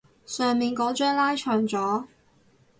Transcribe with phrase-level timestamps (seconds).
[0.25, 2.05] 上面嗰張拉長咗